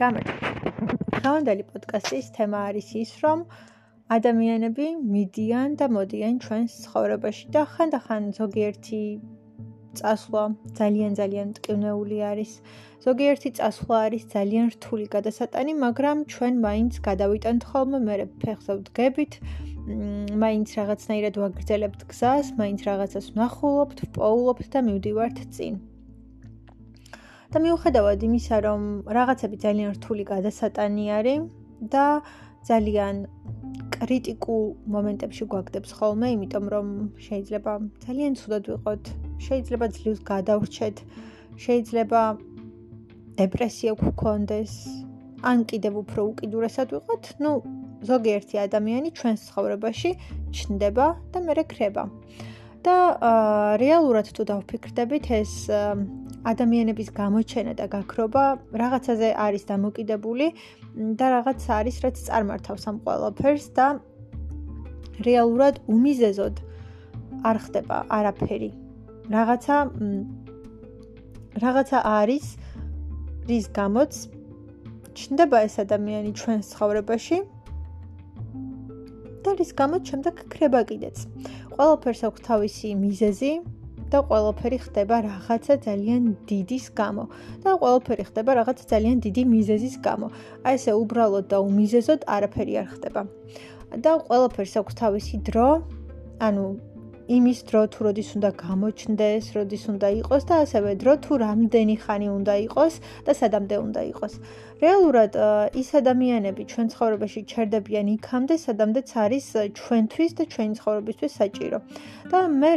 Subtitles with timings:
[0.00, 0.50] გამარჯობა.
[1.16, 3.44] დღევანდელი პოდკასტის თემა არის ის, რომ
[4.16, 9.00] ადამიანები მიდიან და მოდიან ჩვენს ცხოვრებაში და ხანდახან ზოგიერთი
[10.00, 10.42] წასვლა
[10.80, 12.52] ძალიან ძალიან მტკივნეული არის.
[13.06, 19.32] ზოგიერთი წასვლა არის ძალიან რთული გადასატანი, მაგრამ ჩვენ მაინც გადავიტანთ ხოლმე მე ფეხზე ვდგებით.
[20.44, 25.74] მაინც რაღაცნაირად ვაგრძელებთ გზას, მაინც რაღაცას ვნახულობთ, პოულობთ და მივდივართ წინ.
[27.52, 28.80] და მიუხედავად იმისა, რომ
[29.16, 31.42] რაღაცები ძალიან რთული გადასატანი არის
[31.92, 32.06] და
[32.66, 33.16] ძალიან
[33.94, 34.64] კრიტიკულ
[34.94, 36.86] მომენტებში გვაგდებს ხოლმე, იმიტომ რომ
[37.26, 37.72] შეიძლება
[38.04, 39.02] ძალიან ცუდად ვიყოთ,
[39.46, 40.96] შეიძლება ძლივს გადავრჩეთ,
[41.64, 42.22] შეიძლება
[43.40, 44.72] დეპრესია გქონდეს,
[45.46, 47.52] ან კიდევ უფრო უკიდურესად ვიყოთ, ну,
[48.10, 50.10] ზოგიერთი ადამიანი ჩვენს ცხოვრებაში
[50.56, 52.04] ჩნდება და მერე ქრება.
[52.86, 52.96] და
[53.82, 55.52] რეალურად თუ დავფიქრდებით, ეს
[56.46, 58.44] ადამიანების გამოჩენა და გაქრობა
[58.82, 60.46] რაღაცაზე არის დამოკიდებული
[61.18, 63.86] და რაღაც არის, რაც წარმართავს ამ ყველაფერს და
[65.26, 66.54] რეალურად უმიზეზოდ
[67.50, 68.70] არ ხდება არაფერი.
[69.34, 69.76] რაღაცა
[71.64, 72.46] რაღაცა არის,
[73.48, 74.12] რის გამოც
[75.16, 77.38] ჩნდება ეს ადამიანი ჩვენს ცხოვრებაში
[79.42, 81.16] და რის გამოც შემდეგ ქრება კიდეც.
[81.74, 83.52] ყველაფერს აქვს თავისი მიზეზი,
[84.16, 87.24] და ყველაფერი ხდება რაღაცა ძალიან დიდის გამო
[87.64, 90.26] და ყველაფერი ხდება რაღაცა ძალიან დიდი მიზეზის გამო.
[90.64, 93.22] აი ესე უბრალოდ და უმიზეზოდ არაფერი არ ხდება.
[94.04, 95.68] და ყველაფერს აქვს თავისი დრო,
[96.46, 96.64] ანუ
[97.26, 102.28] იმის დრო თუ როდის უნდა გამოჩნდეს, როდის უნდა იყოს და ასევე დრო თუ რამდენი ხანი
[102.30, 102.94] უნდა იყოს
[103.26, 104.34] და სადამდე უნდა იყოს.
[104.84, 105.32] რეალურად
[105.82, 109.46] ის ადამიანები ჩვენ ცხოვრებაში ჩერდებიან იქამდე, სადამდეც არის
[109.78, 111.78] ჩვენთვის და ჩვენი ცხოვრებისთვის საჭირო.
[112.30, 112.72] და მე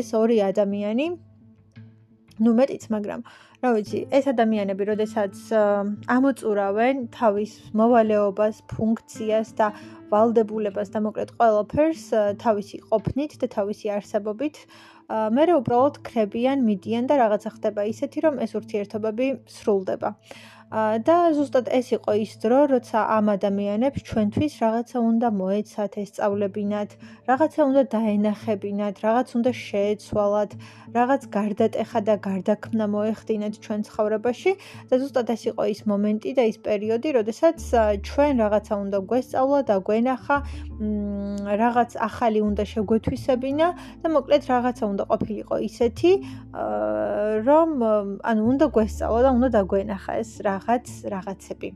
[0.00, 1.06] ეს ორი ადამიანი
[2.38, 3.20] ну მეტიც, მაგრამ
[3.64, 5.36] რა ვიცი, ეს ადამიანები, როდესაც
[6.16, 9.70] ამოწურავენ თავის მოვალეობას, ფუნქციას და
[10.12, 12.04] ვალდებულებას და მოკლედ ყველაფერს
[12.42, 14.60] თავისი ყოფნით და თავისი არსებობით,
[15.06, 20.10] მე რა უბრალოდ ხრებიან, მიდიან და რაღაცა ხდება ისეთი, რომ ეს ურთიერთობები სრულდება.
[20.66, 26.90] და ზუსტად ეს იყო ის დრო, როცა ამ ადამიანებს ჩვენთვის რაღაცა უნდა მოეცათ, ესწავლებინათ,
[27.30, 30.50] რაღაცა უნდა დაენახებინათ, რაღაც უნდა შეეცვალათ,
[30.98, 34.52] რაღაც გარდატეხა და გარდაქმნა მოეხდინათ ჩვენ ცხოვრებაში
[34.90, 37.58] და ზუსტად ეს იყო ის მომენტი და ის პერიოდი, როდესაც
[38.08, 40.36] ჩვენ რაღაცა უნდა გვესწავლა და გვენახა,
[41.62, 43.66] რაღაც ახალი უნდა შეგვეთვისებინა
[44.02, 46.12] და მოკლედ რაღაცა უნდა ყოფილიყო ისეთი,
[47.48, 47.70] რომ
[48.30, 51.68] ანუ უნდა გვესწავლა და უნდა დაგვენახა ეს რა რაღაც რაღაცები.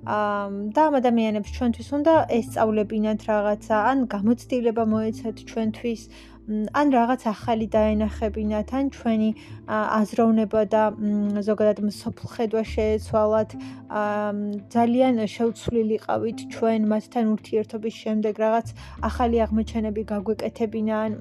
[0.00, 0.44] აა
[0.74, 6.02] და ამ ადამიანებს ჩვენთვის უნდა ესწავლებინათ რაღაცა, ან გამოცდილება მოეცათ ჩვენთვის,
[6.50, 9.30] ან რაღაც ახალი დაენახებინათ, ან ჩვენი
[9.70, 10.82] აზროვნება და
[11.48, 13.50] ზოგადად მსოფლხედვა შეეცვალათ.
[14.74, 18.66] ძალიან შევცვლილიყავით ჩვენ მასთან ურთიერთობის შემდეგ რაღაც
[19.10, 21.12] ახალი აღმოჩენები გაგვეკეთებინა, ან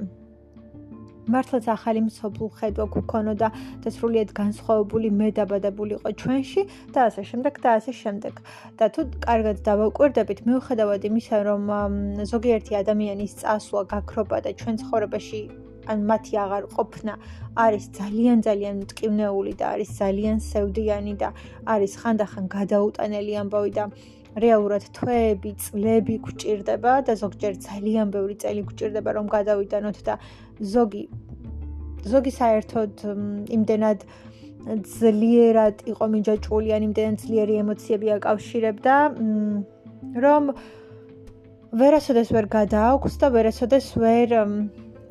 [1.34, 3.48] მართლაც ახალი მსოფლო ხედვა გქონოდა
[3.84, 6.62] და სრულიად განსხვავებული მე დაბადებულიყო ჩვენში
[6.96, 8.34] და ასე შემდეგ და ასე შემდეგ.
[8.80, 11.64] და თუ კარგად დავაკვირდებით, მიუხედავად იმისა, რომ
[12.34, 15.42] ზოგიერთი ადამიანის წასვლა, გაქრობა და ჩვენ ცხოვრებაში
[15.90, 17.14] ან მათი აღარ ყოფნა
[17.66, 21.30] არის ძალიან ძალიან მტკივნეული და არის ძალიან სევდიანი და
[21.74, 23.86] არის ხანდახან გადაუტანელი ამბავი და
[24.38, 30.16] რეალურად თვეები, წლები გვჭირდება და ზოგჯერ ძალიან ბევრი წელი გვჭირდება რომ გადავიდანოთ და
[30.62, 31.04] ზოგი
[32.10, 32.94] ზოგი საერთოდ
[33.58, 34.04] იმდენად
[34.70, 38.96] ძლიერად იყო მიჯაჭვული, ან იმდენად ძლიერი ემოციები აკავშირებდა,
[40.24, 40.44] რომ
[41.80, 44.30] ვერასოდეს ვერ გადააქვს და ვერასოდეს ვერ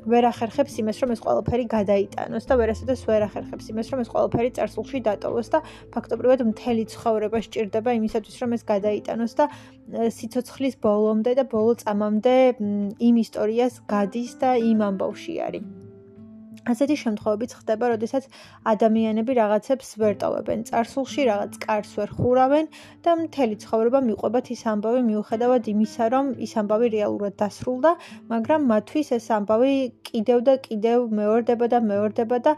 [0.08, 4.50] ვერ ახერხებს იმას, რომ ეს ყველაფერი გადაიტანოს და ვერასოდეს ვერ ახერხებს იმას, რომ ეს ყველაფერი
[4.58, 5.58] წარსულში დატოვოს და
[5.94, 9.44] ფაქტობრივად მთელი ცხოვრება სჭირდება იმისათვის, რომ ეს გადაიტანოს და
[9.88, 12.34] სიცოცხლის ბოლომდე და ბოლო წამამდე
[13.08, 15.77] იმ ისტორიას გადის და იმ ამბავში არის.
[16.66, 18.24] ასეთი შემთხვევებიც ხდება, როდესაც
[18.72, 22.66] ადამიანები რაღაცებს ვერ ტოვებენ წარსულში, რაღაც კარს ვერ ხურავენ
[23.04, 27.92] და მთელი ცხოვრება მიყვებათ ის ამბავი მიუხედავად იმისა, რომ ის ამბავი რეალურად დასრულდა,
[28.32, 29.74] მაგრამ მათთვის ეს ამბავი
[30.08, 32.52] კიდევ და კიდევ მეორდება და მეორდება და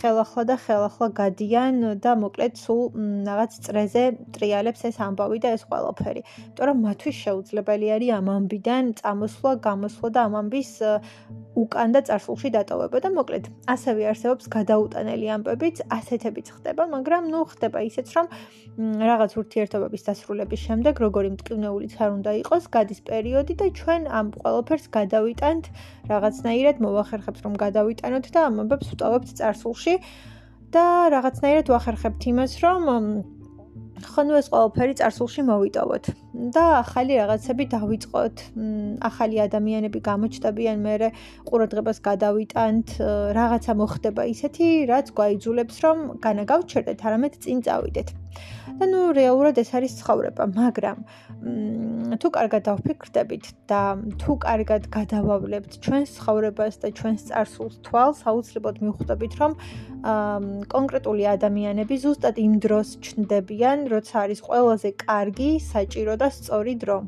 [0.00, 1.74] ხელახლა და ხელახლა გადიან
[2.04, 2.82] და მოკლედ სულ
[3.28, 4.04] რაღაც წრეზე
[4.34, 6.22] ტრიალებს ეს ამბავი და ეს ყველაფერი.
[6.24, 10.70] იმიტომ რომ მათთვის შეუძლებელი არის ამ ამბიდან წამოსვლა, გამოსვლა და ამ ამბის
[11.58, 17.82] უკან და წარსულში დატოვება და მოკლედ ასევე არსებობს გადაუტანელი ამბებიც, ასეთებიც ხდება, მაგრამ ნუ ხდება
[17.90, 18.26] ისეც, რომ
[19.10, 24.86] რაღაც ურთიერთობების დასრულების შემდეგ, როგორი მტკივნეულიც არ უნდა იყოს, გადის პერიოდი და ჩვენ ამ ყველაფერს
[24.94, 25.64] გადავიტანთ
[26.12, 29.94] რაღაცნაირად მოახერხებთ რომ გადავიტანოთ და ამ ამბებს ვტოვებთ წარსულში
[30.70, 30.86] და
[31.16, 32.82] რაღაცნაირად ვახერხებთ იმას, რომ
[34.06, 36.04] ხონუ ეს ყველაფერი წარსულში მოვიტოვოთ
[36.54, 38.36] და ახალი რაღაცები დავიწყოთ.
[39.10, 41.10] ახალი ადამიანები გამოჩნდებიან, მე
[41.48, 42.86] ყურადღებას გადავიტანთ,
[43.38, 48.08] რაღაცა მოხდება ისეთი, რაც გვაიძულებს, რომ განა გავჩერდეთ, არამედ წინ წავიდეთ.
[48.80, 50.98] და ნუ რეალურად ეს არის ცხოვრება, მაგრამ
[52.20, 53.80] თუ კარგად დავფიქრდებით და
[54.22, 59.52] თუ კარგად გადავავლებთ ჩვენს ცხოვრებას და ჩვენს წარსულს თვალს, აუცილებლად მივხვდებით, რომ
[60.00, 66.98] კონკრეტული ადამიანები ზუსტად იმ დროს ჩნდებიან, როცა არის ყველაზე კარგი, საჭირო და სწორი დრო.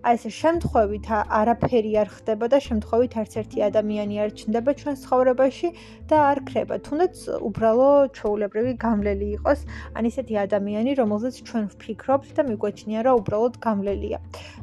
[0.00, 5.68] აი ეს შემთხვევით არაფერი არ ხდება და შემთხვევით არც ერთი ადამიანი არ ჩნდება ჩვენ ცხოვრებაში
[6.08, 6.74] და არ ქრება.
[6.86, 7.14] თუნდაც
[7.48, 9.60] უბრალო ჩაულებრივი გამლელი იყოს,
[9.92, 14.18] ან ისეთი ადამიანი, რომელზეც ჩვენ ვფიქრობთ და მიგვაჩნია, რომ უბრალოდ გამლელია.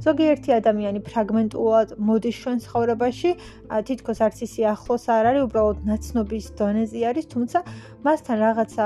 [0.07, 3.31] ზოგიერთი ადამიანი ფრაგმენტულად მოდის ჩვენ ცხოვრებაში,
[3.87, 7.59] თითქოს არც ისე ახლოს არ არის, უბრალოდ ნაცნობის დონეზე არის, თუმცა
[8.05, 8.85] მასთან რაღაცა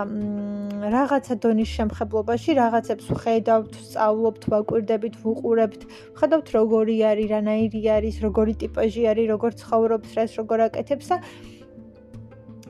[0.95, 5.81] რაღაცა დონის შემხებლობაში რაღაცებს ვხედავთ, სწავლობთ, ვაკვირდებით, ვუყურებთ,
[6.15, 11.17] ვხედავთ როგორი არის, რანაირი არის, როგორი ტიპაჟი არის, როგორ ცხოვრობს, რას როგორ აკეთებს და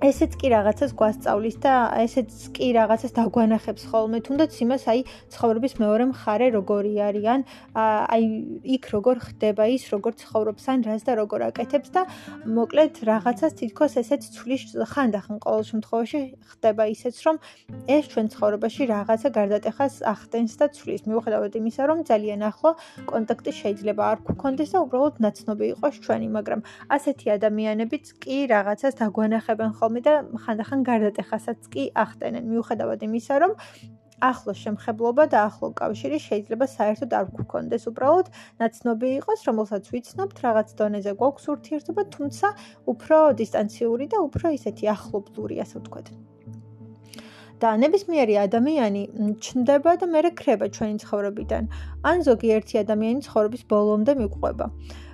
[0.02, 4.18] ესეც კი რაღაცას გვასწავლის და ესეც კი რაღაცას დაგვანახებს ხოლმე.
[4.26, 5.00] თუნდაც იმას აი
[5.30, 7.40] ცხოვრების მეორე მხარე როგორი არიან?
[7.78, 8.24] აი
[8.66, 12.02] იქ როგორ ხდება ის როგორ ცხოვრობს ან რას და როგორ აკეთებს და
[12.50, 17.36] მოკლედ რაღაცას თითქოს ესეც ცulis ხანდახან ყოველ შემთხვევაში ხდება ისეც რომ
[17.86, 22.74] ეს ჩვენ ცხოვრებაში რაღაცა გარდატეხას ახდენს და ცulis მიუხედავად იმისა რომ ძალიან ახლო
[23.06, 26.60] კონტაქტი შეიძლება არ გქონდეს და უბრალოდ ნაცნობი იყოს ჩვენი მაგრამ
[26.90, 32.44] ასეთი ადამიანებიც კი რაღაცას დაგვანახებენ ხოლმე ხოლმე და ხანდახან გარდატეხასაც კი ახტენენ.
[32.48, 33.52] მიუხედავად იმისა რომ
[34.22, 37.84] ახლო შემხებლობა და ახლო კავშირი შეიძლება საერთოდ არ გქონდეს.
[37.92, 38.28] უბრალოდ
[38.62, 42.48] ნაცნობი იყოს რომელსაც ვიცნობთ რაღაც დონეზე გვაქვს ურთიერთობა თუმცა
[42.94, 46.08] უფრო დისტანციური და უფრო ისეთი ახლობლური ასე ვთქვათ.
[47.62, 49.02] და ნებისმიერი ადამიანი
[49.46, 51.64] ჩნდება და მეორე ქრება ჩვენი ცხოვრებიდან.
[52.10, 54.66] ან ზოგიერთი ადამიანი ცხოვრების ბოლომდე მიყვება.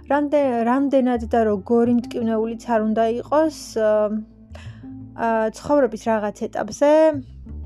[0.08, 3.58] რამდენად და როგორი მტკივნეულიც არ უნდა იყოს
[5.18, 6.90] ცხოვრების რაღაც ეტაპზე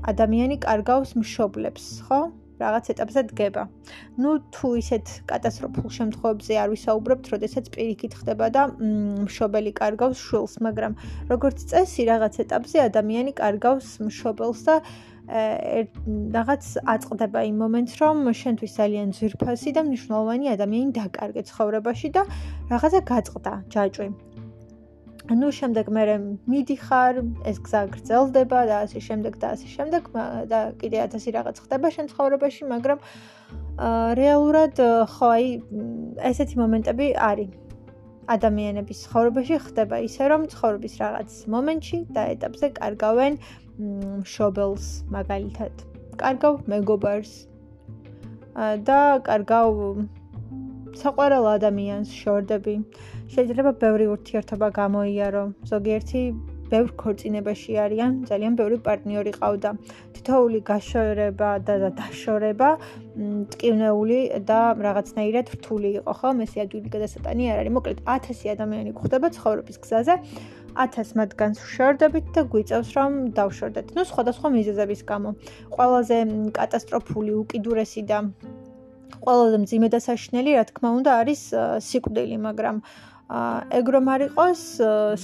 [0.08, 2.20] ადამიანი კარგავს მშობლებს, ხო?
[2.62, 3.62] რაღაც ეტაპზე დგება.
[4.22, 8.62] ну თუ ისეთ კატასტროფულ შემთხვევებზე არ ვისაუბრებთ, როდესაც პირიქით ხდება და
[9.26, 10.92] მშობელი კარგავს შვილს, მაგრამ
[11.32, 14.76] როგორც წესი რაღაც ეტაპზე ადამიანი კარგავს მშობელს და
[16.36, 22.22] რაღაც აწყდება იმ მომენტს, რომ შენთვის ძალიან ძვირფასი და მნიშვნელოვანი ადამიანი დაკარგე ცხოვრებაში და
[22.70, 24.31] რაღაცა გაწყდა ჯაჭვი.
[25.38, 26.04] Ну შემდეგ მე
[26.50, 27.20] მიდიხარ
[27.50, 30.02] ეს გზა გრძელდება და ასე შემდეგ და ასე შემდეგ
[30.50, 32.98] და კიდე 1000 რაღაც ხდება შენ ცხოვრებაში მაგრამ
[34.20, 34.74] რეალურად
[35.14, 35.46] ხო აი
[36.30, 37.52] ესეთი მომენტები არის.
[38.32, 43.38] ადამიანების ცხოვრებაში ხდება ისე რომ ცხოვრების რაღაც მომენტში და ეტაპზე კარგავენ
[44.32, 44.86] შობელს
[45.16, 45.74] მაგალითად.
[46.22, 47.32] კარგავ მეგობარს
[48.86, 49.74] და კარგავ
[51.02, 52.76] საყვარელ ადამიანს შორდები
[53.32, 55.42] შეიძლება ბევრი ურთიერთობა გამოიარო.
[55.68, 56.20] ზოგიერთი
[56.72, 59.70] ბევრ ქორწინებაში არიან, ძალიან ბევრი პარტნიორი ყავდა.
[60.16, 62.70] თითოეული გაშორება და დაშორება
[63.52, 64.18] ტკივნეული
[64.48, 66.28] და რაღაცნაირად რთული იყო, ხო?
[66.40, 67.72] მესე ადვილი გადასატანი არ არის.
[67.76, 70.14] მოკლედ 1000 ადამიანი გვხვდება ცხოვრების გზაზე.
[70.84, 73.86] 1000 მათგანს ვშორდებით და გვიწევს რომ დავშორდეთ.
[73.96, 75.30] ნუ სხვადასხვა მიზეზების გამო.
[75.76, 76.16] ყველაზე
[76.56, 78.18] კატასტროფული, უკიდურესი და
[79.22, 81.40] ყველაზე მძიმე და საშინელი, რა თქმა უნდა, არის
[81.88, 82.76] სიკვდილი, მაგრამ
[83.30, 84.62] ეგ რომ არ იყოს,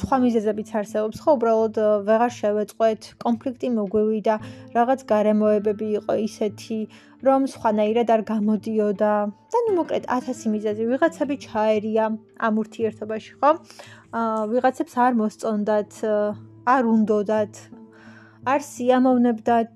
[0.01, 1.77] სხვა მიზეზებიც არსებობს, ხო, უბრალოდ
[2.09, 4.35] ვეღარ შევეწყვეთ, კონფლიქტი მოგვივიდა,
[4.77, 6.81] რაღაც გარემოებები იყო ისეთი,
[7.27, 9.15] რომ სხვანაირად არ გამოდიოდა.
[9.53, 12.05] და ნუ მოკლედ 1000 მიზეზი ვიღაცები ჩაერია
[12.47, 13.51] ამ ურთიერთობაში, ხო?
[14.15, 15.93] აა ვიღაცებს არ მოსწონდათ,
[16.65, 17.55] არ უნდოდათ,
[18.49, 19.73] არ სიამოვნებდათ.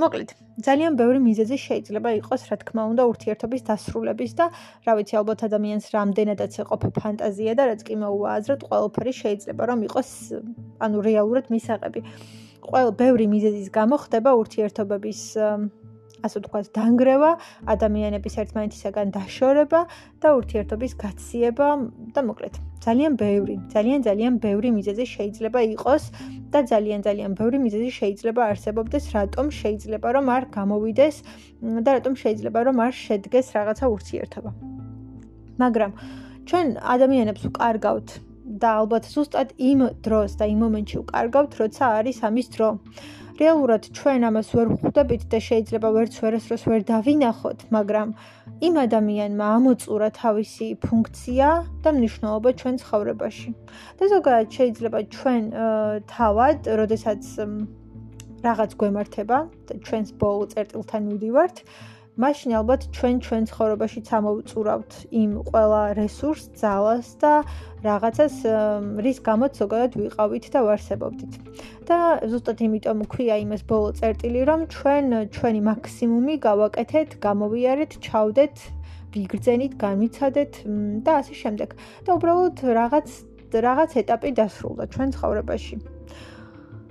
[0.00, 0.30] მოკლედ,
[0.66, 4.46] ძალიან ბევრი მიზეზი შეიძლება იყოს, რა თქმა უნდა, ურთიერთობის დასრულების და,
[4.86, 10.10] რა ვიცი, ალბათ ადამიანს რამდენადაც ეყოფა ფანტაზია და რაც კი მოუაზროთ, ყველაფერი შეიძლება რომ იყოს,
[10.84, 12.00] ანუ რეალურად მისაღები.
[12.60, 15.20] ყოველ ბევრი მიზეზის გამო ხდება ურთიერთობების
[16.26, 17.30] ასე ვთქვათ, დანგრევა,
[17.74, 19.80] ადამიანების ერთმანეთისაგან დაშორება
[20.22, 21.68] და ურთიერთობის გაციება
[22.14, 26.04] და მოკლედ, ძალიან ბევრი, ძალიან ძალიან ბევრი მიზეზი შეიძლება იყოს
[26.52, 31.16] და ძალიან ძალიან ბევრი მიზეზი შეიძლება არსებობდეს, რატომ შეიძლება რომ არ გამოვიდეს
[31.84, 34.50] და რატომ შეიძლება რომ არ შედგეს რაღაცა ურთიერთობა.
[35.60, 35.92] მაგრამ
[36.48, 38.08] ჩვენ ადამიანებს უკარგავთ
[38.60, 42.68] და ალბათ ზუსტად იმ დროს და იმ მომენტში უკარგავთ, როცა არის ამის დრო.
[43.40, 48.08] რეალურად ჩვენ ამას ვერ ვხვდებით და შეიძლება ვერც ვერასდროს ვერ დავინახოთ, მაგრამ
[48.68, 51.48] იმ ადამიანმა ამოწურა თავისი ფუნქცია
[51.80, 53.50] და მნიშვნელობა ჩვენ ცხოვრებაში.
[53.96, 55.42] და ზოგადად შეიძლება ჩვენ
[56.12, 57.22] თავად, როდესაც
[58.44, 61.56] რაღაც გვემართება და ჩვენს ბოლო წერტილთან მივდივართ,
[62.20, 67.32] მაშინ ალბათ ჩვენ ჩვენ ცხოვრებაში წამოვწურავთ იმ ყველა რესურს, ძალას და
[67.86, 68.34] რაღაცას,
[69.04, 71.32] რის გამოც ზოგადად ვიყავით და ვარსებობდით.
[71.88, 71.98] და
[72.30, 78.56] ზუსტად იმიტომ ვქვია იმას ბოლო წერტილი, რომ ჩვენ ჩვენი მაქსიმუმი გავაკეთეთ, გამოვიარეთ, ჩავდეთ,
[79.16, 80.52] ვიგრძენით, განვიცადეთ
[81.04, 81.68] და ასე შემდეგ.
[82.04, 83.08] და უბრალოდ რაღაც
[83.50, 85.76] რაღაც ეტაპი დასრულდა ჩვენ ცხოვრებაში.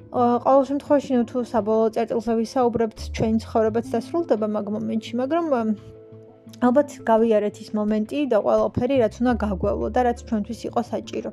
[0.10, 5.46] ყოველ შემთხვევაში ნუ თუ საბოლოო წერტილზე ვისაუბრებთ, ჩვენი ცხოვრებაც დასრულდება მაგ მომენტში, მაგრამ
[6.66, 11.30] ალბათ გავიარეთ ის მომენტი და ყველაფერი რაც უნდა გაგვევლო და რაც ჩვენთვის იყო საჭირო.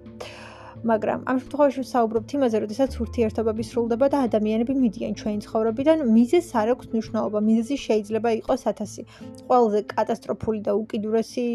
[0.87, 6.69] მაგრამ ამ შემთხვევაში ვსაუბრობთ იმაზე, როდესაც ურთიერთობები სრულდება და ადამიანები მიდიან ჩვენი ცხოვრებიდან, მიზეზს არ
[6.77, 9.09] აქვს მნიშვნელობა, მიზეზი შეიძლება იყოს 1000.
[9.49, 11.47] ყველაზე კატასტროფული და უკიდურესი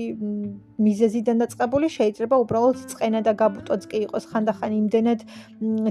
[0.86, 5.20] მიზეზიდან დაწყებული შეიძლება უბრალოდ წყენა და გაბუტვაც კი იყოს ხანდახან იმდენად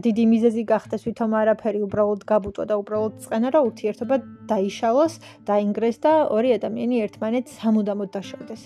[0.06, 4.16] დიდი მიზეზი გახდეს, ვითომ არაფერი უბრალოდ გაბუტვა და უბრალოდ წყენა რა ურთიერთობა
[4.50, 5.14] დაიშალოს,
[5.50, 8.62] დაინგრეს და ორი ადამიანი ერთმანეთს სამუდამოდ დაშორდეს.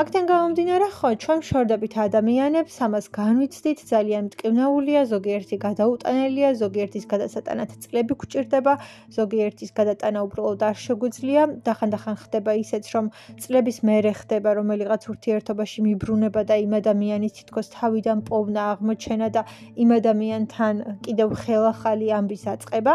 [0.00, 8.14] აქთან გამომდინარე, ხო, ჩვენ შორდებით ადამიანებს, ამას განვიცდით, ძალიან მტკივნეულია, ზოგიერთი გადაუტანელია, ზოგიერთის გადასატანად წლები
[8.22, 8.74] გვჭირდება,
[9.18, 13.10] ზოგიერთის გადატანა უბრალოდ არ შეგვიძლია და ხანდახან ხდება ისეც, რომ
[13.42, 15.02] წლების მერე ხდება რომელიღაც
[15.50, 19.42] ურთიერთობაში მიბრუნება და იმ ადამიანის თითქოს თავიდან პოვნა აღმოჩენა და
[19.82, 22.94] იმ ადამიანთან კიდევ ხელახალი ამბის აწყება.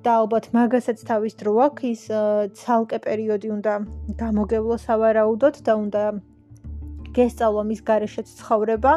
[0.00, 2.02] და ალბათ მაგასაც თავის დრო აქვს ის
[2.56, 3.72] ცალკე პერიოდი უნდა
[4.16, 6.04] გამოგევლოს ავარაუდოდ და უნდა
[7.12, 8.94] გესწავლო მის გარეშეც ცხოვრება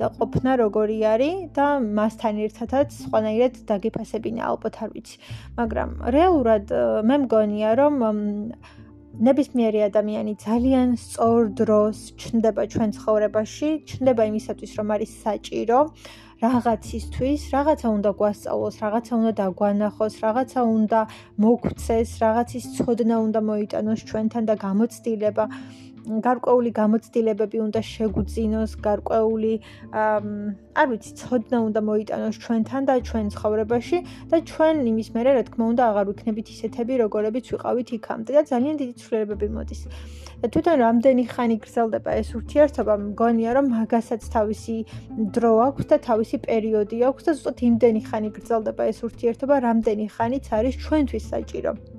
[0.00, 1.66] და ყოფნა როგორი არის და
[1.98, 5.16] მასთან ერთადაც სხვანაირად დაგიფასებინა ალბათ არ ვიცი
[5.60, 6.72] მაგრამ რეალურად
[7.04, 7.94] მე მგონია რომ
[9.16, 15.80] ნებისმიერი ადამიანი ძალიან სწორ დროს ჩნდება ჩვენ ცხოვრებაში ჩნდება იმისათვის რომ არის საჭირო
[16.44, 21.00] რაღაცისთვის, რაღაცა უნდა გვასწავლოს, რაღაცა უნდა დაგვანახოს, რაღაცა უნდა
[21.40, 25.44] მოგვცეს, რაღაცის ცოდნა უნდა მოიტანოს ჩვენთან და გამოცდილება.
[26.06, 29.54] გარკვეული გამოცდილებები უნდა შეგვძინოს, გარკვეული
[29.92, 33.98] არ ვიცი, ცოდნა უნდა მოიტანოს ჩვენთან და ჩვენ ცხოვრებაში
[34.30, 38.74] და ჩვენ იმის მერე, რა თქმა უნდა, აღარ ვიქნებით ისეთები, როგორებიც ვიყავით იქამდე და ძალიან
[38.80, 39.82] დიდი ცვლილებები მოდის.
[40.36, 44.76] და თვითონ რამდენი ხანი გრძელდება ეს ურთიერთობა, მგონია რომ მაგასაც თავისი
[45.32, 50.44] დრო აქვს და თავისი პერიოდი აქვს და ზუსტად იმდენი ხანი გრძელდება ეს ურთიერთობა, რამდენი ხანიც
[50.60, 51.95] არის ჩვენთვის საჭირო.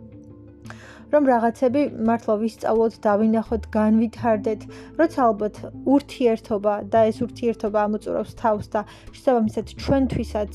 [1.14, 4.62] რომ რაღაცები მართლა ვისწავლოთ, დავინახოთ, განვითარდეთ,
[5.00, 5.56] როცა ალბათ
[5.96, 8.82] ურთიერთობა და ეს ურთიერთობა ამოწურავს თავს და
[9.16, 10.54] შესაბამისად ჩვენთვისაც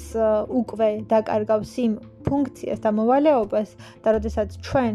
[0.60, 1.92] უკვე დაკარგავს იმ
[2.28, 3.70] ფუნქციას და მოვალეობას
[4.04, 4.94] და როდესაც ჩვენ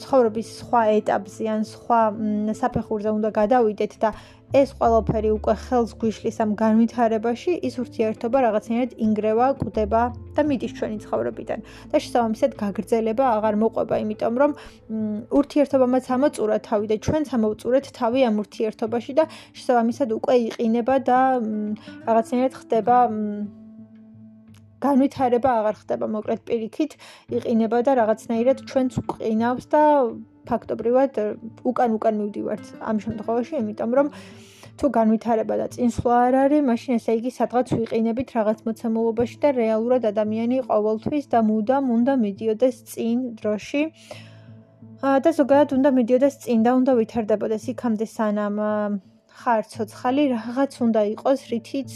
[0.00, 2.00] ცხოვრების სხვა ეტაპზე ან სხვა
[2.56, 4.10] საფეხურზე უნდა გადავიდეთ და
[4.50, 10.02] ეს ყველაფერი უკვე ხელს გვიშლის ამ განვითარებაში, ის ურთიერთობა რაღაცნაირად ინგრევა, კვდება
[10.34, 11.58] და მიდის ჩვენი ცხოვრებიდან.
[11.90, 14.50] და შესაბამისად გაგრძელება აღარ მოყვება, იმიტომ რომ
[15.38, 21.18] ურთიერთობამაც ამოწურა თავი და ჩვენც ამოვწურეთ თავი ამ ურთიერთობაში და შესაბამისად უკვე იყინება და
[22.10, 22.96] რაღაცნაირად ხდება
[24.80, 26.92] განვითარება აღარ ხდება მოკლედ პირიქით,
[27.36, 29.82] იყინება და რაღაცნაირად ჩვენც უყინავს და
[30.50, 31.12] ფაქტობრივად
[31.70, 34.08] უკან უკან მივდივართ ამ შემთხვევაში, იმიტომ რომ
[34.80, 40.02] თუ განვითარება და წინსვლა არ არის, მაშინ ესე იგი სადღაც ვიყინებით რაღაც მოცემულობაში და რეალურად
[40.12, 43.82] ადამიანი ყოველთვის და მუდამ უნდა მიდიოდეს წინ დროში.
[45.00, 48.56] და ზოგადად უნდა მიდიოდეს წინ და უნდა ვითარდებოდეს იქამდე სანამ
[49.40, 51.92] ხარ ცოცხალი, რაღაც უნდა იყოს, რითიც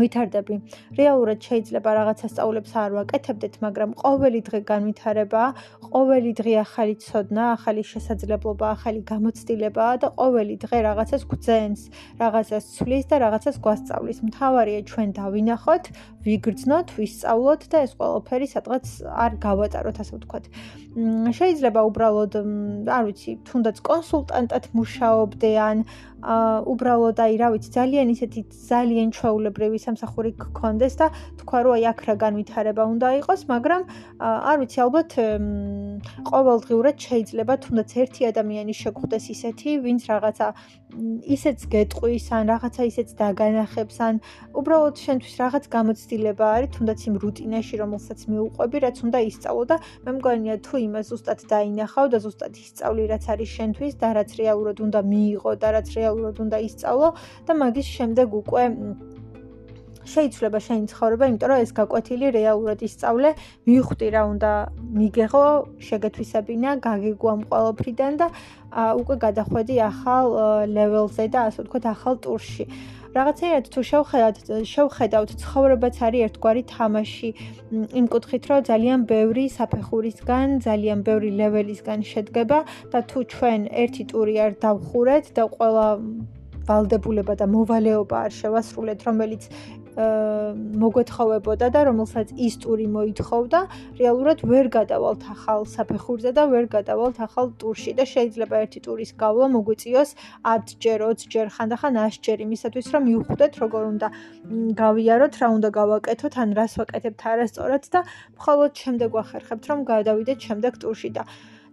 [0.00, 0.54] ვითარდები.
[0.98, 5.42] რეალურად შეიძლება რაღაცა სწავლებს არ ვაკეთებდეთ, მაგრამ ყოველი დღე განვითარება,
[5.92, 11.80] ყოველი დღე ახალი ცოდნა, ახალი შესაძლებლობა, ახალი გამოცდილება და ყოველი დღე რაღაცას გვძენს,
[12.22, 14.18] რაღაცას ცვლის და რაღაცას გვასწავლის.
[14.28, 15.84] მთავარია ჩვენ დავინახოთ,
[16.26, 20.44] ვიგრძნოთ, ვისწავლოთ და ეს ყველაფერი სადღაც არ გავატაროთ, ასე ვთქვათ.
[21.38, 22.32] შეიძლება უბრალოდ,
[22.96, 25.84] არ ვიცი, თუნდაც კონსულტანტად მუშაობდე ან
[26.26, 31.06] უბრალოდ აი რა ვიცი ძალიან ისეთი ძალიან ჩვეულებრივი სამსახური გქონდეს და
[31.38, 33.82] თქვა რომ აი აქ რა განვითარება უნდა იყოს, მაგრამ
[34.24, 35.10] არ ვიცი ალბათ
[36.32, 40.46] ყოველდღიურად შეიძლება თუნდაც ერთი ადამიანი შეგვხვდეს ისეთი, ვინც რაღაცა
[41.36, 44.14] ისეც გეტყვის ან რაღაცა ისეც დაგანახებს ან
[44.56, 45.64] უბრალოდ შენთვის რაღაც
[46.16, 51.04] გამოცდილება არის თუნდაც იმ რუტინაში, რომელსაც მიუყვები, რაც უნდა ისწავლო და მე მგონია თუ იმას
[51.12, 55.88] ზუსტად დაინახავ და ზუსტად ისწავლი, რაც არის შენთვის და რაც რეალურად უნდა მიიღო და რაც
[55.98, 57.08] რეალურად უნდა ისწავლო
[57.46, 58.62] და მაგის შემდეგ უკვე
[60.06, 63.30] შეიძლება შენი ცხოვრება, იმიტომ რომ ეს გაკვეთილი რეალურად ისწავლე,
[63.66, 64.52] მიხვდი რა უნდა
[64.98, 65.46] მიგეღო,
[65.82, 68.26] შეგეთვისებინა, გაგიგო ამ ყოველფრიდან და
[69.02, 70.26] უკვე გადახვედი ახალ
[70.70, 72.64] ლეველზე და ასე ვთქვათ, ახალ ტურში.
[73.16, 74.38] რაღაცეერად თუ შევხედავთ
[74.72, 77.30] შევხედავთ ცხოვრებაც არის ერთგვარი თამაში.
[78.00, 82.58] იმ კუთხით რომ ძალიან ბევრი საფეხურისგან ძალიან ბევრი ლეველისგან შედგება
[82.92, 85.86] და თუ ჩვენ ერთი ტური არ დავხურეთ და ყველა
[86.68, 89.42] ვალდებულება და მოვალეობა არ შევასრულეთ რომელიც
[89.96, 93.60] მოგვეთხოვებოდა და რომელსაც ის ტური მოითხოვდა,
[93.96, 99.46] რეალურად ვერ გადავალთ ახალ საფეხურზე და ვერ გადავალთ ახალ ტურში და შეიძლება ერთი ტურის გავლა
[99.56, 100.10] მოგვიწიოს
[100.44, 104.08] 10 ჯერ, 20 ჯერ, ხანდახან 100 ჯერ იმისათვის, რომ მიუხვდეთ როგორ უნდა
[104.84, 108.00] გავიაროთ, რა უნდა გავაკეთოთ, ან რას ვაკეთებთ არასწორად და
[108.36, 111.24] მხოლოდ შემდეგ ვახერხებთ, რომ გადავიდეთ შემდეგ ტურში და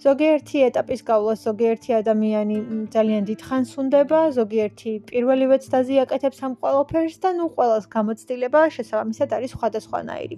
[0.04, 2.58] ზოგიერთი ეტაპის გავლა ზოგიერთი ადამიანი
[2.96, 9.56] ძალიან დიდხანს უნდება, ზოგიერთი პირველივე ცდაზე აკეთებს ამ ყველაფერს და ნუ ყოველს გამოცდილება შესაბამისად არის
[9.56, 10.38] სხვადასხვანაირი.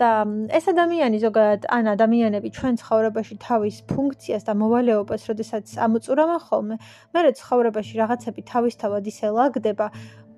[0.00, 0.08] და
[0.52, 6.76] ეს ადამიანი ზოგადად ან ადამიანები ჩვენ ცხოვრებაში თავის ფუნქციას და მოვალეობას, როდესაც ამოწურავენ ხოლმე,
[7.16, 9.86] მე რა ცხოვრებაში რაღაცები თავისთავად ისე ლაგდება,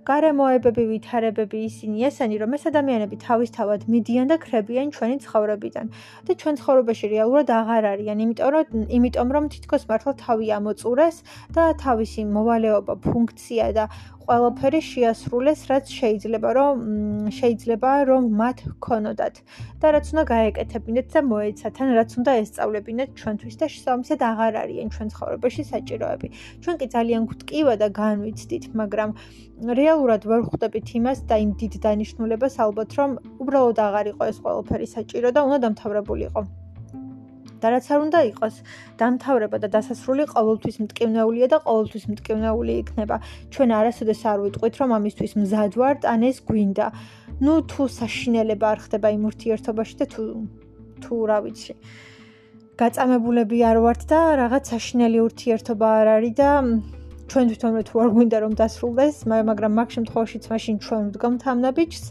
[0.09, 5.87] გარემოებები, ვითარებები ისინი ესენი, რომ ეს ადამიანები თავისთავად მიდიან და ხრებიან ჩვენი ცხოვრებიდან.
[6.27, 8.67] და ჩვენ ცხოვრებაში რეალურად აღარ არიან, იმიტომ რომ
[8.99, 11.17] იმიტომ რომ თითქოს მართლა თავი ამოწურეს
[11.55, 13.85] და თავისი მოვალეობა, ფუნქცია და
[14.29, 16.81] ყველაფერი შეასრულეს, რაც შეიძლება რომ
[17.33, 19.41] შეიძლება რომ მათ ქონოდათ
[19.81, 24.89] და რაც უნდა გაეკეთებინეთ და მოეცათ, ან რაც უნდა ესწავლებინეთ ჩვენთვის და შესაბამისად აღარ არიან
[24.95, 26.29] ჩვენ ცხოვრებაში საჭიროები.
[26.61, 29.11] ჩვენ კი ძალიან გვტკივა და განვიცდით, მაგრამ
[29.81, 33.11] რეალურად ვერ ხვდებით იმას და იმ დიდ დანიშნულებას ალბათ რომ
[33.43, 36.68] უბრალოდ აღარ იყო ეს ყველაფერი საჭირო და უნდა დამთავრებულიყო.
[37.63, 38.55] და რაც არ უნდა იყოს,
[39.01, 43.17] დამთავრება და დასასრული ყოველთვის მტკივნეულია და ყოველთვის მტკივნეული იქნება.
[43.53, 46.87] ჩვენ არასოდეს არ ვიტყვით, რომ ამისთვის მზად ვართ, ან ეს გვინდა.
[47.45, 50.23] ნუ თუ საშინელება არ ხდება იმ ურთიერთობაში და თუ
[51.03, 51.73] თუ რა ვიცი.
[52.79, 56.51] გაწამებულები არ ვართ და რაღაც საშინელი ურთიერთობა არ არის და
[57.31, 62.05] ჩვენ თვითონვე თუ არ გვინდა რომ დასრულდეს, მაგრამ მაგ შემთხვევაშიც მაშინ ჩვენ ვდგამთ ამ ნაბიჯს.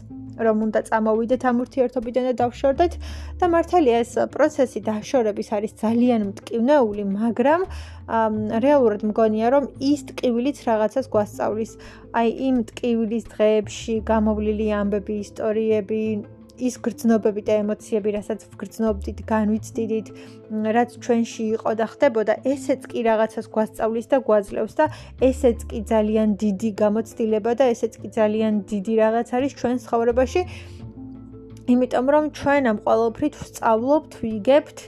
[0.46, 2.92] რომ უნდა წამოვიდეთ ამ ურთიერთობიდან და დავშორდეთ
[3.40, 7.60] და მართალია ეს პროცესი დაშორების არის ძალიან მტკივნეული, მაგრამ
[8.64, 11.72] რეალურად მგონია რომ ის ტკივილიც რაღაცას გვასწავლის.
[12.18, 16.02] აი იმ ტკივილის დღეებში გამოვლილი ამბები, ისტორიები,
[16.58, 20.06] ის გრძნობები და ემოციები, რასაც ვგრძნობდით, განვიცდით,
[20.76, 24.86] რაც ჩვენში იყო და ხდებოდა, ესეც კი რაღაცას გვასწავლის და გვაძლევს და
[25.30, 30.42] ესეც კი ძალიან დიდი გამოცდილება და ესეც კი ძალიან დიდი რაღაც არის ჩვენ ცხოვრებაში.
[31.68, 34.78] იმიტომ რომ ჩვენ ამ ყოველფრით ვსწავლობთ, ვიგებთ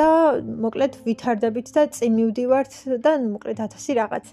[0.00, 0.08] და
[0.40, 2.72] მოკლედ ვითარდებით და წინ მივდივართ
[3.04, 4.24] და მოკლედ ათასი რაღაც.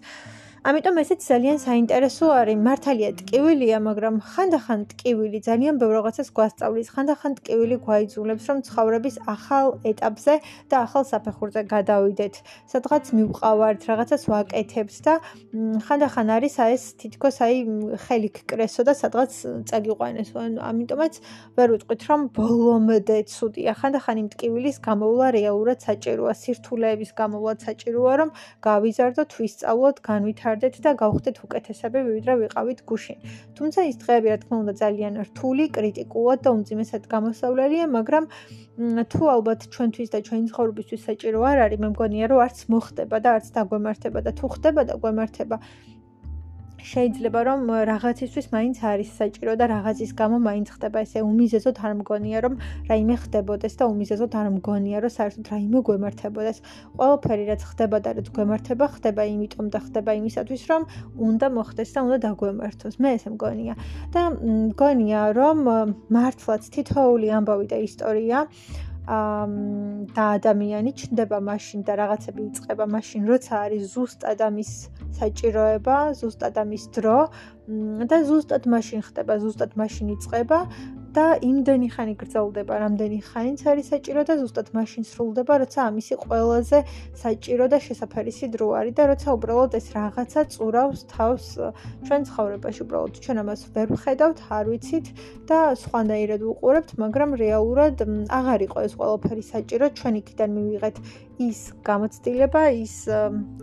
[0.68, 2.58] ამიტომ ესეც ძალიან საინტერესო არის.
[2.60, 6.88] მართალია ტკივილია, მაგრამ ხანდახან ტკივილი ძალიან ბევრ რაღაცას გვასწავლის.
[6.92, 10.34] ხანდახან ტკივილი გვაიძულებს, რომ ცხოვრების ახალ ეტაპზე
[10.68, 12.34] და ახალ საფეხურზე გადავიდეთ.
[12.68, 15.14] სადღაც მივყავართ, რაღაცას ვაკეთებთ და
[15.88, 17.56] ხანდახან არის ეს თითქოს აი
[18.04, 19.32] ხელი კრესო და სადღაც
[19.72, 20.36] წაგიყვანეს.
[20.36, 21.14] ამიტომაც
[21.56, 23.72] ვერ ვიტყვით, რომ ბოლომდე ცუდია.
[23.80, 28.30] ხანდახან იმ ტკივილის გამოვლა რეალურად საჭიროა, სირთულეების გამოვლა საჭიროა, რომ
[28.68, 33.18] გავიზარდოთ, ვისწავლოთ, განვითარდეთ გავხდეთ და გავხდეთ უკეთესები, ვიდრე ვიყავით გუშინ.
[33.58, 38.24] თუმცა ის დღეები, რა თქმა უნდა, ძალიან რთული, კრიტიკულად და უმძიმესად გამოსავლელია, მაგრამ
[39.12, 43.30] თუ ალბათ ჩვენთვის და ჩვენი ცხოვრებისთვის საჭირო არ არის, მე მგონია, რომ არც მოხდება და
[43.38, 45.56] არც დაგვემართება და თუ ხდება და გვემართება,
[46.78, 52.40] შეიძლება რომ რაღაცისთვის მაინც არის საჭირო და რაღაცის გამო მაინც ხდება ესე უმიზეზოდ არ მგონია
[52.46, 52.54] რომ
[52.90, 56.58] რაიმე ხდებოდეს და უმიზეზოდ არ მგონია რომ საერთოდ რაიმე გვემართებოდეს.
[56.98, 60.82] ყველაფერი რაც ხდება და რაც გვემართება ხდება იმიტომ და ხდება იმისათვის რომ
[61.18, 62.94] უნდა მოხდეს და უნდა დაგვემართოს.
[63.02, 63.74] მე ესე მგონია.
[64.14, 65.58] და მგონია რომ
[66.14, 68.38] მართლაც თითოეული ამბავი და ისტორია
[69.08, 74.72] და ადამიანი ჩნდება მაშინ და რაღაცები იწყება მაშინ როცა არის ზუსტად ამის
[75.16, 77.20] საჭიროება, ზუსტად ამის დრო
[78.12, 80.60] და ზუსტად მაშინ ხდება, ზუსტად მაშინ იწყება
[81.18, 86.78] და იმდენი ხანი გრძელდება, რამდენი ხანიც არის საჭირო და ზუსტად მაშინ სრულდება, როცა ამისი ყველაზე
[87.22, 91.46] საჭირო და შესაძფერისი დრო არის და როცა უბრალოდ ეს რაღაცა წურავს თავს
[92.06, 95.08] ჩვენ ცხოვრებაში, უბრალოდ ჩვენ ამას ვერ ვხედავთ, არ ვიცით
[95.50, 97.96] და სხვანაირად ვუყურებთ, მაგრამ რეალურად
[98.38, 100.96] აღარ იყო ეს ყველაფერი საჭირო, ჩვენ იქიდან მივიღეთ
[101.38, 102.96] ის გამოცდილება, ის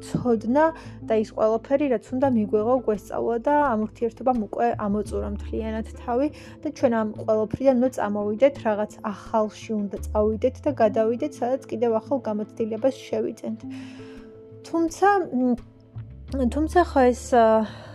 [0.07, 0.65] ცოდნა
[1.11, 6.29] და ის ყველაფერი, რაც უნდა მიგვეღო გვესწავლა და ამ ურთიერთობამ უკვე ამოწურა მთლიანად თავი
[6.63, 12.19] და ჩვენ ამ ყველაფრიდან უნდა წამოვიდეთ, რაღაც ახალში უნდა წავიდეთ და გადავიდეთ, სადაც კიდევ ახალ
[12.29, 13.61] გამოცდილებას შევიძენთ.
[14.65, 15.09] თუმცა
[16.55, 17.25] თუმცა ხო ეს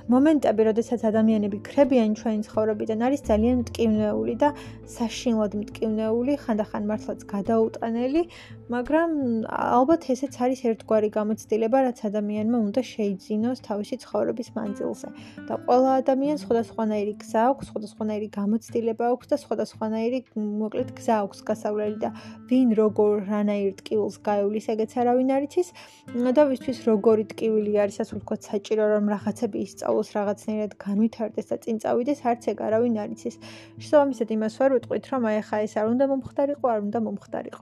[0.10, 4.50] მომენტები, როდესაც ადამიანები ქრებიან ჩვენი ცხოვრებიდან, არის ძალიან მტკივნეული და
[4.90, 8.24] საშინლად მტკივნეული, ხანდახან მართლაც გადაუტანელი,
[8.74, 9.12] მაგრამ
[9.50, 15.08] ალბათ ესეც არის ერთგვარი გამოცდილება, რაც ადამიანმა უნდა შეიძინოს თავისი ცხოვრების მანძილზე.
[15.50, 20.20] და ყველა ადამიანს სხვადასხვანაირი გზა აქვს, სხვადასხვანაირი გამოცდილება აქვს და სხვადასხვანაირი
[20.62, 22.10] მოკლედ გზა აქვს გასავლელი და
[22.50, 25.70] ვინ როგორ რანაირ ტკივილს გაივლის, ეგეც არავინ არ იცის.
[26.38, 31.76] და ვისთვის როგორი ტკივილი არის, ასე ვთქვათ, საჭირო რომ რაღაცები ისწავლოს, რაღაცნაირად განვითარდეს და წინ
[31.84, 33.36] წავიდეს, არც ეგ არავინ არ იცის.
[33.84, 37.62] შესაბამისად იმას ვერ ვიტყვით, რომ აი ხა ეს არ უნდა მომხდარიყო, არ უნდა მომხდარიყო.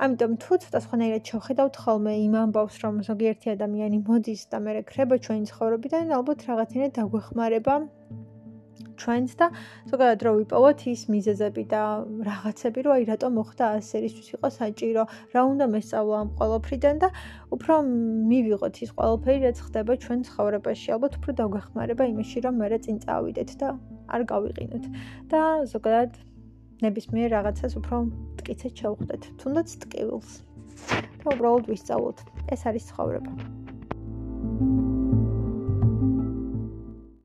[0.00, 5.16] ამიტომ თუ ცოტა სხვანაირად შევხედავთ ხოლმე იმ ამბავს, რომ ზოგიერთი ადამიანი მოდის და მე რეკრება
[5.24, 7.74] ჩვენი ცხოვრებიდან, ალბათ რაღაცნაირად დაგვეხმარება
[9.00, 9.46] ჩვენს და
[9.90, 11.82] ზოგადად რომ ვიპოვოთ ის მიზეზები და
[12.28, 15.02] რაღაცები, რომ აი რატომ მოხდა ასე, რისთვის იყო საჭირო,
[15.34, 17.08] რა უნდა მესწავლა ამ ყოველფრიდან და
[17.54, 17.74] უფრო
[18.30, 20.88] მივიღოთ ის ყოველფერი, რაც ხდება ჩვენ ცხოვრებაში.
[20.96, 23.68] ალბათ უფრო დაგვეხმარება იმაში, რომ მე რა წინ წავიდეთ და
[24.14, 24.84] არ გავიყინოთ.
[25.30, 25.40] და
[25.72, 26.10] ზოგადად
[26.84, 30.30] ნებისმიერ რაღაცას უფრო მткиცად შევხვდეთ, თუნდაც ტკივილს.
[31.20, 32.18] და უბრალოდ ვისწავლოთ.
[32.54, 33.32] ეს არის ცხოვრება.
[34.60, 34.99] thank you